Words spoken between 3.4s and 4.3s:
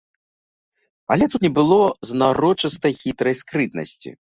скрытнасці.